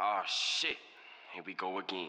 Oh 0.00 0.22
shit, 0.26 0.76
here 1.34 1.42
we 1.44 1.56
go 1.56 1.80
again. 1.80 2.06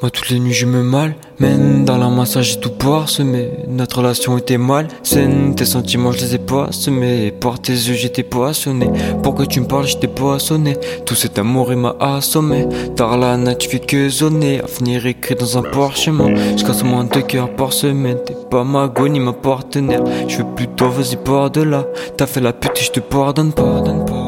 Moi 0.00 0.10
toutes 0.10 0.30
les 0.30 0.38
nuits 0.38 0.54
je 0.54 0.64
me 0.64 0.82
mal, 0.82 1.14
mène 1.40 1.84
dans 1.84 1.98
la 1.98 2.08
massage 2.08 2.52
j'ai 2.52 2.60
tout 2.60 2.72
semé 3.06 3.50
Notre 3.68 3.98
relation 3.98 4.38
était 4.38 4.56
mal, 4.56 4.88
saine, 5.02 5.54
tes 5.54 5.66
sentiments 5.66 6.12
je 6.12 6.20
les 6.20 6.34
ai 6.36 6.40
semés 6.70 7.32
Par 7.32 7.60
tes 7.60 7.72
yeux 7.72 7.92
j'étais 7.92 8.22
poissonné, 8.22 8.88
pourquoi 9.22 9.46
tu 9.46 9.60
me 9.60 9.66
parles 9.66 9.86
j'étais 9.86 10.08
poissonné? 10.08 10.78
Tout 11.04 11.14
cet 11.14 11.38
amour 11.38 11.70
il 11.70 11.78
m'a 11.80 11.96
assommé, 12.00 12.66
Tarlana 12.96 13.56
tu 13.56 13.68
fais 13.68 13.80
que 13.80 14.08
zoner. 14.08 14.62
Avenir 14.62 15.04
écrit 15.04 15.34
dans 15.34 15.58
un 15.58 15.62
parchemin, 15.62 16.34
je 16.56 16.64
casse 16.64 16.82
moins 16.82 17.04
de 17.04 17.20
cœur 17.20 17.54
par 17.54 17.74
semaine 17.74 18.20
T'es 18.24 18.36
pas 18.50 18.64
ma 18.64 18.88
go 18.88 19.06
ni 19.06 19.20
ma 19.20 19.34
partenaire, 19.34 20.02
je 20.28 20.38
veux 20.38 20.54
plutôt 20.54 20.88
vas-y 20.88 21.16
par 21.16 21.50
de 21.50 21.60
là. 21.60 21.84
T'as 22.16 22.26
fait 22.26 22.40
la 22.40 22.54
pute 22.54 22.78
et 22.78 22.84
je 22.84 22.90
te 22.90 23.00
pardonne, 23.00 23.52
pardonne 23.52 24.06
pas 24.06 24.25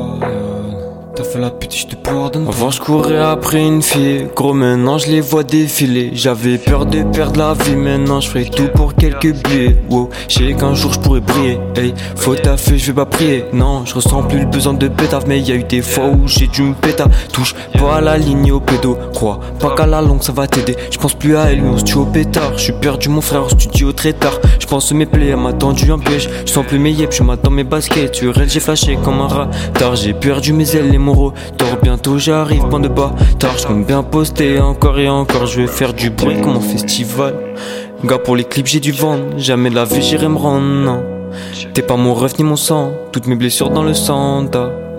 La 1.39 1.53
je 1.71 1.87
te. 1.87 1.99
Avant, 2.49 2.71
je 2.71 2.81
courais 2.81 3.19
après 3.19 3.65
une 3.65 3.83
fille. 3.83 4.27
Gros, 4.35 4.55
maintenant, 4.55 4.99
je 4.99 5.09
les 5.09 5.21
vois 5.21 5.45
défiler. 5.45 6.11
J'avais 6.15 6.57
peur 6.57 6.87
de 6.87 7.03
perdre 7.03 7.39
la 7.39 7.55
vie. 7.55 7.77
Maintenant, 7.77 8.21
je 8.21 8.29
ferai 8.29 8.47
tout 8.47 8.69
pour 8.75 8.95
quelques 8.95 9.35
billets. 9.35 9.77
Wow, 9.91 10.09
je 10.27 10.39
sais 10.39 10.55
qu'un 10.55 10.75
jour, 10.75 10.93
je 10.95 11.01
pourrais 11.01 11.21
briller. 11.21 11.61
Hey, 11.77 11.95
faut 12.17 12.35
taffer, 12.35 12.79
je 12.79 12.87
vais 12.87 12.95
pas 12.95 13.07
prier. 13.07 13.45
Non, 13.53 13.85
je 13.85 13.95
ressens 13.95 14.23
plus 14.23 14.41
le 14.41 14.47
besoin 14.47 14.73
de 14.73 14.89
pétard. 14.89 15.23
Mais 15.27 15.41
y 15.41 15.53
a 15.53 15.57
eu 15.57 15.65
des 15.65 15.83
fois 15.83 16.07
où 16.07 16.27
j'ai 16.27 16.47
dû 16.47 16.63
me 16.63 16.75
péter. 16.75 17.05
Touche 17.33 17.55
pas 17.79 17.97
à 17.97 18.01
la 18.01 18.17
ligne 18.17 18.51
au 18.51 18.61
pédo. 18.61 18.97
Crois 19.13 19.39
pas 19.61 19.75
qu'à 19.75 19.87
la 19.87 20.01
longue, 20.01 20.23
ça 20.23 20.33
va 20.33 20.47
t'aider. 20.47 20.77
Je 20.91 20.99
pense 20.99 21.15
plus 21.15 21.37
à 21.37 21.53
elle, 21.53 21.63
on 21.63 21.77
se 21.77 21.85
tue 21.85 21.99
au 21.99 22.07
pétard. 22.07 22.53
Je 22.57 22.63
suis 22.65 22.73
perdu, 22.73 23.11
mon 23.11 23.21
frère, 23.21 23.45
au 23.45 23.49
studio 23.51 23.93
très 23.93 24.15
tard. 24.15 24.41
Je 24.59 24.67
pense 24.67 24.93
mes 24.93 25.07
plaies, 25.07 25.29
elle 25.29 25.37
m'a 25.37 25.53
tendu 25.53 25.93
un 25.93 25.99
piège. 25.99 26.29
Je 26.47 26.51
sens 26.51 26.65
plus 26.65 26.79
mes 26.79 26.93
yeux, 26.93 27.09
je 27.11 27.23
m'attends 27.23 27.51
mes 27.51 27.65
baskets. 27.65 28.13
Tu 28.13 28.29
j'ai 28.47 28.61
flashé 28.61 28.99
comme 29.05 29.21
un 29.21 29.29
rat. 29.29 29.49
Tard, 29.75 29.95
j'ai 29.95 30.15
perdu 30.15 30.53
mes 30.53 30.75
ailes, 30.75 30.91
les 30.91 30.99
Dors 31.59 31.77
bientôt 31.83 32.19
j'arrive, 32.19 32.65
bande 32.67 32.85
de 32.85 32.89
bas. 32.89 33.13
Tard 33.39 33.57
je 33.59 33.73
bien 33.85 34.03
poster 34.03 34.61
encore 34.61 34.99
et 34.99 35.09
encore 35.09 35.47
Je 35.47 35.63
vais 35.63 35.67
faire 35.67 35.93
du 35.93 36.11
bruit 36.11 36.41
comme 36.41 36.57
un 36.57 36.61
festival. 36.61 37.35
Gars 38.05 38.19
pour 38.19 38.37
les 38.37 38.45
clips 38.45 38.67
j'ai 38.67 38.81
du 38.81 38.93
vent. 38.93 39.19
Jamais 39.37 39.71
de 39.71 39.75
la 39.75 39.85
vie 39.85 40.03
j'irai 40.03 40.29
me 40.29 40.37
rendre 40.37 40.65
non. 40.65 41.03
T'es 41.75 41.83
pas 41.83 41.97
mon 41.97 42.15
rêve 42.15 42.35
ni 42.39 42.45
mon 42.45 42.57
sang. 42.57 42.93
Toutes 43.13 43.27
mes 43.27 43.37
blessures 43.37 43.71
dans 43.71 43.83
le 43.83 43.95
sang 43.95 44.47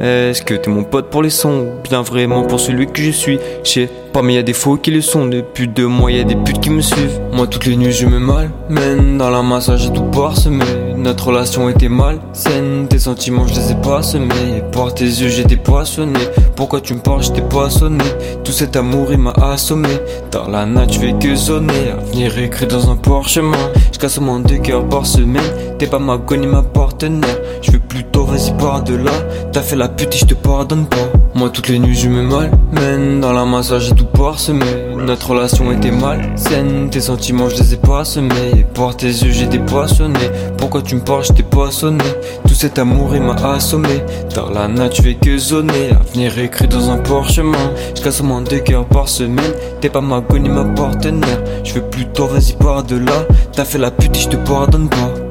est-ce 0.02 0.44
que 0.44 0.54
t'es 0.54 0.70
mon 0.70 0.86
pote 0.86 1.10
pour 1.10 1.22
les 1.22 1.30
sons? 1.30 1.74
Bien 1.84 2.02
vraiment 2.02 2.44
pour 2.44 2.62
celui 2.62 2.88
que 2.88 3.02
je 3.02 3.12
suis. 3.12 3.38
Je 3.66 3.70
sais 3.70 3.90
pas 4.14 4.22
mais 4.22 4.36
y 4.36 4.38
a 4.38 4.44
des 4.44 4.54
faux 4.54 4.78
qui 4.78 4.92
le 4.92 5.02
sont. 5.02 5.26
Depuis 5.28 5.68
deux 5.68 5.88
mois 5.88 6.10
y 6.10 6.22
a 6.22 6.24
des 6.24 6.38
putes 6.38 6.62
qui 6.62 6.70
me 6.70 6.82
suivent. 6.82 7.20
Moi 7.34 7.48
toutes 7.48 7.66
les 7.66 7.76
nuits 7.76 7.92
je 7.92 8.06
me 8.06 8.18
mal 8.18 8.50
Mène 8.70 9.18
dans 9.18 9.30
la 9.30 9.42
massage 9.42 9.84
j'ai 9.84 9.92
tout 9.92 10.04
parsemé 10.04 10.64
Notre 11.00 11.28
relation 11.28 11.70
était 11.70 11.88
mal 11.88 12.20
saine. 12.34 12.88
Tes 12.90 13.00
sentiments 13.00 13.48
je 13.48 13.54
les 13.54 13.72
ai 13.72 13.76
pas 13.76 14.04
semés 14.04 14.62
Par 14.74 14.94
tes 14.94 15.06
yeux 15.06 15.30
j'étais 15.30 15.56
poissonné 15.56 16.20
Pourquoi 16.58 16.82
tu 16.82 16.94
me 16.94 17.00
parles 17.00 17.24
j'étais 17.24 17.42
poissonné 17.42 18.04
Tout 18.44 18.52
cet 18.52 18.76
amour 18.76 19.08
il 19.12 19.20
m'a 19.20 19.32
assommé. 19.32 19.88
Dans 20.30 20.50
la 20.50 20.66
natte 20.66 20.94
je 20.94 21.00
fais 21.00 21.14
que 21.14 21.36
sonner. 21.36 21.92
Avenir 21.98 22.38
écrit 22.38 22.68
dans 22.68 22.92
un 22.92 22.98
parchemin. 22.98 23.72
Je 23.94 23.98
casse 23.98 24.20
moins 24.20 24.42
de 24.42 24.58
cœurs 24.58 24.90
par 24.90 25.06
semaine 25.06 25.42
T'es 25.80 25.88
pas 25.88 25.98
ma 25.98 26.20
ni 26.38 26.46
ma 26.46 26.62
partenaire. 26.62 27.38
Je 27.62 27.72
veux 27.72 27.80
plutôt 27.80 28.26
vas-y 28.26 28.52
par 28.58 28.84
de 28.84 28.96
là 28.96 29.14
T'as 29.54 29.62
fait 29.62 29.78
la 29.78 29.88
pute 29.88 30.14
je 30.14 30.26
te 30.26 30.34
pardonne 30.34 30.86
pas. 30.86 31.08
Moi 31.36 31.50
toutes 31.52 31.70
les 31.70 31.80
nuits 31.80 31.96
je 31.96 32.10
me 32.10 32.22
mal 32.22 32.52
Mène 32.74 33.22
dans 33.22 33.32
la 33.32 33.46
massage 33.46 33.86
j'ai 33.88 33.96
tout 33.96 34.04
parsemé 34.04 34.66
Notre 34.98 35.30
relation 35.30 35.72
était 35.72 35.92
mal 35.92 36.34
saine. 36.36 36.90
Tes 36.90 37.00
sentiments 37.00 37.48
je 37.48 37.56
les 37.56 37.74
ai 37.76 37.78
pas 37.78 38.04
semés. 38.04 38.66
Par 38.74 38.98
tes 38.98 39.08
yeux 39.08 39.32
j'étais 39.32 39.60
poissonné 39.60 40.20
Pourquoi 40.58 40.82
tu 40.82 40.96
me 40.96 41.00
parles 41.00 41.24
j'étais 41.24 41.44
poissonné 41.44 42.04
Tout 42.46 42.56
cet 42.56 42.78
amour 42.78 43.16
il 43.16 43.22
m'a 43.22 43.36
assommé. 43.36 44.04
Dans 44.36 44.50
la 44.50 44.68
nature 44.68 45.06
tu 45.06 45.16
que 45.16 45.38
zoner. 45.38 45.92
Avenir 45.92 46.38
écrit 46.40 46.68
dans 46.68 46.90
un 46.90 46.98
parchemin. 46.98 47.72
Je 47.96 48.02
casse 48.02 48.22
moins 48.22 48.42
de 48.42 48.58
cœurs 48.58 48.86
par 48.86 49.08
semaine. 49.08 49.54
T'es 49.80 49.88
pas 49.88 50.02
ma 50.02 50.22
ni 50.34 50.50
ma 50.50 50.66
partenaire. 50.66 51.40
Je 51.64 51.76
veux 51.76 51.84
plutôt 51.84 52.28
vas-y 52.28 52.52
par 52.58 52.84
de 52.84 52.98
là 52.98 53.26
T'as 53.54 53.64
fait 53.64 53.78
la 53.78 53.92
pute 53.92 54.18
et 54.18 54.20
je 54.20 54.28
te 54.28 54.36
pardonne 54.36 54.90
pas 54.90 55.29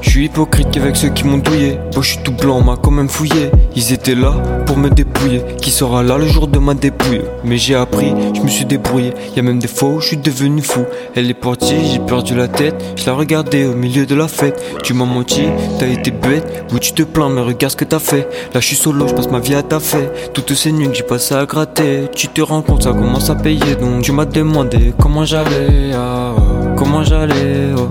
Je 0.00 0.10
suis 0.20 0.26
hypocrite 0.26 0.70
qu'avec 0.70 0.94
ceux 0.96 1.08
qui 1.08 1.24
m'ont 1.24 1.38
douillé. 1.38 1.76
Bon, 1.92 2.00
je 2.00 2.10
suis 2.10 2.22
tout 2.22 2.32
blanc, 2.32 2.58
on 2.58 2.64
m'a 2.64 2.76
quand 2.76 2.92
même 2.92 3.08
fouillé. 3.08 3.50
Ils 3.74 3.92
étaient 3.92 4.14
là 4.14 4.32
pour 4.64 4.76
me 4.76 4.88
dépouiller. 4.88 5.42
Qui 5.60 5.70
sera 5.70 6.02
là 6.02 6.18
le 6.18 6.26
jour 6.28 6.46
de 6.46 6.58
ma 6.58 6.74
dépouille? 6.74 7.22
Mais 7.42 7.56
j'ai 7.56 7.74
appris, 7.74 8.14
je 8.34 8.40
me 8.40 8.48
suis 8.48 8.64
débrouillé. 8.64 9.12
Y 9.36 9.40
a 9.40 9.42
même 9.42 9.58
des 9.58 9.66
fois 9.66 9.88
où 9.88 10.00
je 10.00 10.08
suis 10.08 10.16
devenu 10.16 10.62
fou. 10.62 10.84
Elle 11.16 11.28
est 11.28 11.34
partie, 11.34 11.74
j'ai 11.92 11.98
perdu 11.98 12.36
la 12.36 12.46
tête. 12.46 12.80
Je 12.96 13.06
la 13.06 13.14
regardais 13.14 13.66
au 13.66 13.74
milieu 13.74 14.06
de 14.06 14.14
la 14.14 14.28
fête. 14.28 14.62
Tu 14.84 14.94
m'as 14.94 15.04
menti, 15.04 15.42
t'as 15.80 15.88
été 15.88 16.12
bête. 16.12 16.64
Oui, 16.72 16.78
tu 16.80 16.92
te 16.92 17.02
plains, 17.02 17.28
mais 17.28 17.40
regarde 17.40 17.72
ce 17.72 17.76
que 17.76 17.84
t'as 17.84 17.98
fait. 17.98 18.28
Là, 18.54 18.60
je 18.60 18.66
suis 18.66 18.76
solo, 18.76 19.08
je 19.08 19.14
passe 19.14 19.30
ma 19.30 19.40
vie 19.40 19.56
à 19.56 19.62
ta 19.62 19.80
fait. 19.80 20.32
Toutes 20.32 20.54
ces 20.54 20.70
nuits 20.70 20.88
que 20.88 20.94
j'ai 20.94 21.02
passé 21.02 21.34
à 21.34 21.44
gratter. 21.44 22.08
Tu 22.14 22.28
te 22.28 22.40
rends 22.40 22.62
compte, 22.62 22.84
ça 22.84 22.92
commence 22.92 23.30
à 23.30 23.34
payer. 23.34 23.74
Donc, 23.80 24.02
tu 24.02 24.12
m'as 24.12 24.26
demandé 24.26 24.94
comment 25.00 25.24
j'allais. 25.24 25.90
Ah, 25.92 26.34
comment 26.76 27.02
j'allais. 27.02 27.74
Oh 27.76 27.88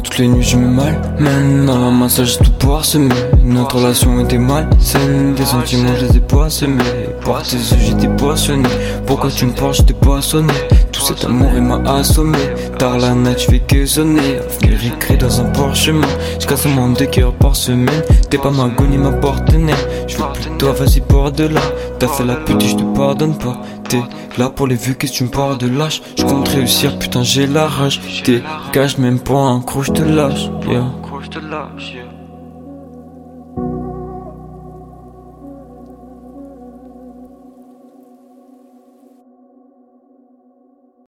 toutes 0.00 0.18
les 0.18 0.28
nuits 0.28 0.42
je 0.42 0.56
me 0.56 0.68
mal 0.68 1.00
Mène 1.18 1.66
dans 1.66 1.78
la 1.78 1.90
massage 1.90 2.38
tout 2.38 2.50
parsemé 2.66 3.14
Notre 3.44 3.76
relation 3.76 4.20
était 4.20 4.38
mal 4.38 4.68
saine 4.78 5.34
Des 5.34 5.44
sentiments 5.44 5.94
je 5.96 6.06
les 6.06 6.16
ai 6.16 6.20
poissonnés. 6.20 6.82
Par 7.24 7.42
tes 7.42 7.56
yeux 7.56 7.76
j'étais 7.80 8.08
poissonné. 8.08 8.68
Pourquoi 9.06 9.30
tu 9.30 9.46
me 9.46 9.52
parles 9.52 9.74
j'étais 9.74 9.94
poissonné? 9.94 10.52
Cet 11.16 11.24
amour 11.24 11.50
il 11.54 11.62
m'a 11.62 11.80
assommé. 11.90 12.38
Tard 12.78 12.98
la 12.98 13.14
nuit 13.14 13.34
tu 13.36 13.50
fais 13.50 13.60
que 13.60 13.86
sonner 13.86 14.38
Avenir 14.38 14.94
écrit 14.94 15.16
dans 15.16 15.40
un 15.40 15.44
parchemin. 15.50 16.06
Je 16.38 16.46
casse 16.46 16.66
un 16.66 16.90
de 16.90 17.30
par 17.30 17.56
semaine. 17.56 18.02
T'es 18.30 18.38
pas 18.38 18.50
ma 18.50 18.70
ni 18.88 18.98
ma 18.98 19.12
partenaire 19.12 19.76
Je 20.06 20.16
veux 20.16 20.32
plus 20.32 20.50
toi 20.58 20.72
vas-y 20.72 21.00
pour 21.00 21.30
de 21.32 21.44
là 21.44 21.60
T'as 21.98 22.08
fait 22.08 22.24
la 22.24 22.36
pute 22.36 22.62
et 22.62 22.68
je 22.68 22.76
te 22.76 22.96
pardonne 22.96 23.36
pas. 23.36 23.60
T'es 23.88 24.02
là 24.38 24.50
pour 24.50 24.66
les 24.66 24.76
vues, 24.76 24.94
qu'est-ce 24.94 25.12
que 25.12 25.18
tu 25.18 25.24
me 25.24 25.30
parles 25.30 25.58
de 25.58 25.68
lâche? 25.68 26.00
Je 26.16 26.24
compte 26.24 26.48
réussir, 26.48 26.98
putain 26.98 27.22
j'ai 27.22 27.46
la 27.46 27.66
rage. 27.66 28.00
T'es 28.24 28.42
gage 28.72 28.98
même 28.98 29.18
pas 29.18 29.34
un 29.38 29.60
croc, 29.60 29.84
je 29.84 30.02
lâche. 30.02 30.50